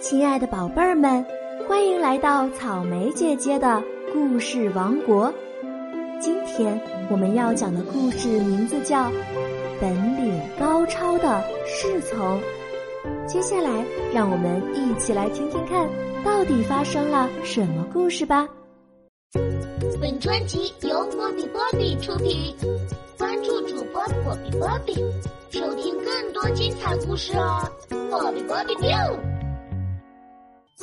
[0.00, 1.24] 亲爱的宝贝儿们，
[1.68, 3.82] 欢迎来到草莓姐姐的
[4.14, 5.30] 故事王国。
[6.18, 6.80] 今天
[7.10, 9.04] 我们要讲的故事名字叫
[9.78, 12.18] 《本领高超的侍从》。
[13.26, 13.84] 接下来，
[14.14, 15.86] 让我们一起来听听看，
[16.24, 18.48] 到底发生了什么故事吧。
[20.00, 22.56] 本专辑由波比波比出品，
[23.18, 24.94] 关注主播波比波比，
[25.50, 27.70] 收听更多精彩故事哦！
[28.08, 29.39] 波比波比 biu。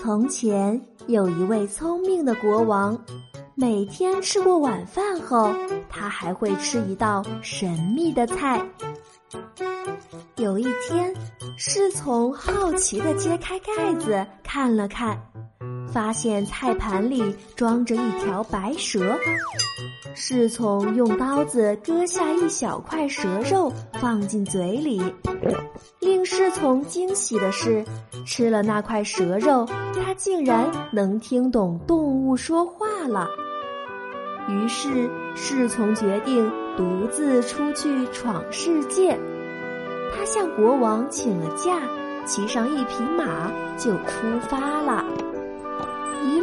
[0.07, 2.97] 从前有一位聪明的国王，
[3.55, 5.53] 每天吃过晚饭后，
[5.89, 8.65] 他还会吃一道神秘的菜。
[10.37, 11.13] 有一天，
[11.57, 15.21] 侍从好奇地揭开盖子看了看。
[15.97, 19.17] 发现菜盘里装着一条白蛇，
[20.13, 25.01] 侍从用刀子割下一小块蛇肉放进嘴里。
[25.99, 27.83] 令侍从惊喜的是，
[28.27, 29.65] 吃了那块蛇肉，
[29.95, 33.27] 他竟然能听懂动物说话了。
[34.49, 39.17] 于是，侍从决定独自出去闯世界。
[40.15, 41.81] 他向国王请了假，
[42.23, 45.03] 骑上一匹马就出发了。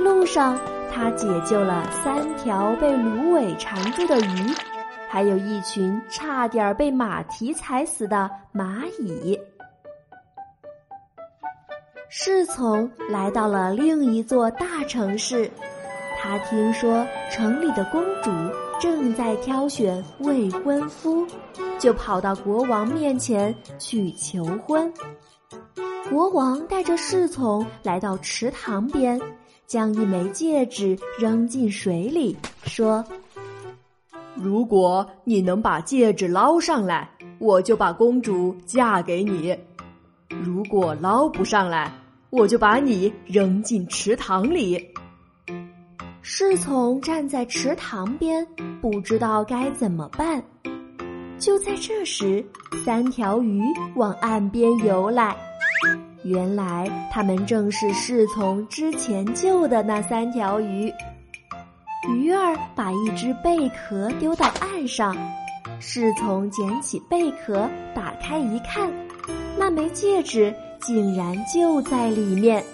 [0.05, 0.55] 路上，
[0.93, 4.55] 他解救了三条被芦苇缠住的鱼，
[5.09, 9.41] 还有一群差点被马蹄踩死的蚂蚁。
[12.11, 15.51] 侍从来到了另一座大城市，
[16.21, 18.31] 他听说城里的公主
[18.79, 21.27] 正在挑选未婚夫，
[21.79, 24.93] 就跑到国王面前去求婚。
[26.11, 29.19] 国王带着侍从来到池塘边。
[29.67, 33.05] 将一枚戒指扔进水里，说
[34.37, 39.57] ：“如果你能把戒指捞上来，我就把公主嫁给你；
[40.29, 41.93] 如果捞不上来，
[42.31, 44.89] 我就把你扔进池塘里。”
[46.27, 48.47] 侍从站在池塘边，
[48.81, 50.43] 不知道该怎么办。
[51.39, 52.43] 就在这时，
[52.85, 53.61] 三条鱼
[53.97, 55.37] 往岸边游来。
[56.25, 60.93] 原来他们正是侍从之前救的那三条鱼。
[62.09, 65.17] 鱼儿把一只贝壳丢到岸上，
[65.81, 68.91] 侍从捡起贝壳，打开一看，
[69.59, 72.65] 那枚戒指竟然就在里面。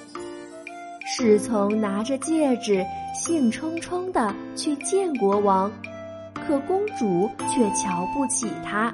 [1.04, 2.84] 侍从拿着戒指，
[3.14, 5.70] 兴冲冲地去见国王，
[6.34, 8.92] 可公主却瞧不起他。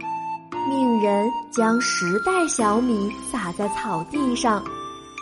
[1.01, 4.63] 人将十袋小米撒在草地上，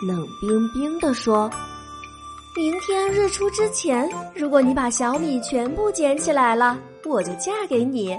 [0.05, 1.49] 冷冰冰地说
[2.55, 8.15] ：“明天日出之前，如果你把小米全部捡起来了，我就嫁给你；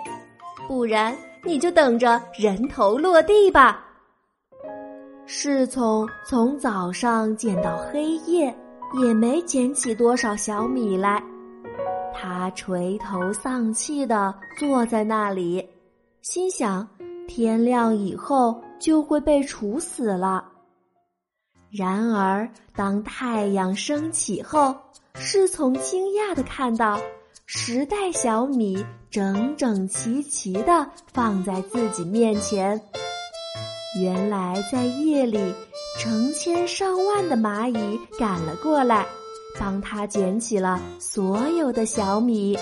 [0.66, 3.82] 不然，你就等着人头落地吧。”
[5.26, 8.54] 侍从从早上捡到黑夜，
[9.02, 11.22] 也没捡起多少小米来。
[12.14, 15.68] 他垂头丧气地坐在那里，
[16.22, 16.88] 心想。
[17.26, 20.44] 天亮以后就会被处死了。
[21.70, 24.74] 然而，当太阳升起后，
[25.14, 26.98] 侍从惊讶的看到
[27.44, 32.80] 十袋小米整整齐齐的放在自己面前。
[34.00, 35.54] 原来，在夜里，
[35.98, 39.06] 成千上万的蚂蚁赶了过来，
[39.58, 42.56] 帮他捡起了所有的小米。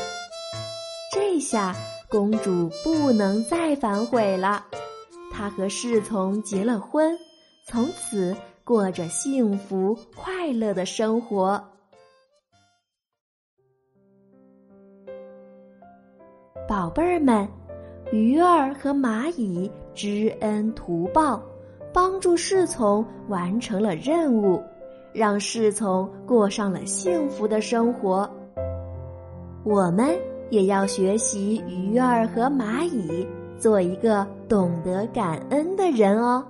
[1.13, 1.75] 这下。
[2.15, 4.65] 公主不能再反悔了，
[5.33, 7.19] 她和侍从结了婚，
[7.67, 11.61] 从此过着幸福快乐的生活。
[16.69, 17.49] 宝贝儿们，
[18.13, 21.43] 鱼儿和蚂蚁知恩图报，
[21.93, 24.63] 帮助侍从完成了任务，
[25.13, 28.31] 让侍从过上了幸福的生活。
[29.65, 30.17] 我们。
[30.55, 33.27] 也要学习鱼儿和蚂蚁，
[33.59, 36.47] 做一个懂得感恩的人哦。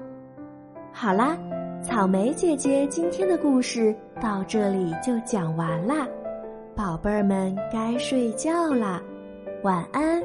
[0.93, 1.39] 好啦，
[1.83, 6.07] 草莓姐姐今天的故事到这里就讲完啦，
[6.77, 9.03] 宝贝儿们该睡觉啦，
[9.63, 10.23] 晚安。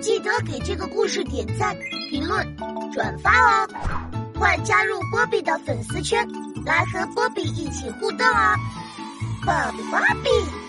[0.00, 1.76] 记得给这个故事点赞、
[2.10, 2.44] 评论、
[2.92, 3.68] 转发哦！
[4.38, 6.26] 快加入波比的粉丝圈，
[6.64, 8.56] 来和波比一起互动哦！
[9.44, 10.61] 波比波比。